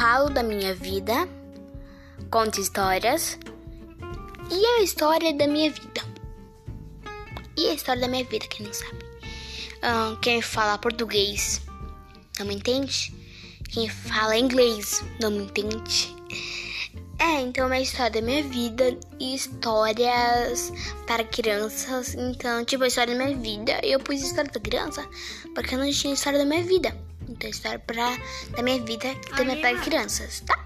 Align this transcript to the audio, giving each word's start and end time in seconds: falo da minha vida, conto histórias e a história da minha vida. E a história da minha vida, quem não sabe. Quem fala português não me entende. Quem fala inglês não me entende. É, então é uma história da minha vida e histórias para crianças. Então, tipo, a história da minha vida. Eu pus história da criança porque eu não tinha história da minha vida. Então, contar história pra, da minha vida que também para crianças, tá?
falo 0.00 0.30
da 0.30 0.42
minha 0.42 0.74
vida, 0.74 1.28
conto 2.30 2.58
histórias 2.58 3.38
e 4.50 4.64
a 4.64 4.82
história 4.82 5.30
da 5.34 5.46
minha 5.46 5.70
vida. 5.70 6.00
E 7.54 7.68
a 7.68 7.74
história 7.74 8.00
da 8.00 8.08
minha 8.08 8.24
vida, 8.24 8.46
quem 8.46 8.64
não 8.64 8.72
sabe. 8.72 9.04
Quem 10.22 10.40
fala 10.40 10.78
português 10.78 11.60
não 12.38 12.46
me 12.46 12.54
entende. 12.54 13.14
Quem 13.68 13.90
fala 13.90 14.38
inglês 14.38 15.04
não 15.20 15.30
me 15.30 15.44
entende. 15.44 16.16
É, 17.18 17.42
então 17.42 17.64
é 17.64 17.66
uma 17.66 17.80
história 17.80 18.22
da 18.22 18.22
minha 18.22 18.42
vida 18.42 18.98
e 19.18 19.34
histórias 19.34 20.72
para 21.06 21.24
crianças. 21.24 22.14
Então, 22.14 22.64
tipo, 22.64 22.84
a 22.84 22.88
história 22.88 23.14
da 23.14 23.22
minha 23.22 23.36
vida. 23.36 23.78
Eu 23.82 24.00
pus 24.00 24.22
história 24.22 24.50
da 24.50 24.60
criança 24.60 25.06
porque 25.54 25.74
eu 25.74 25.78
não 25.78 25.90
tinha 25.92 26.14
história 26.14 26.38
da 26.38 26.46
minha 26.46 26.64
vida. 26.64 27.09
Então, 27.30 27.34
contar 27.34 27.48
história 27.48 27.78
pra, 27.78 28.16
da 28.50 28.62
minha 28.62 28.82
vida 28.82 29.14
que 29.14 29.36
também 29.36 29.60
para 29.60 29.78
crianças, 29.78 30.40
tá? 30.40 30.58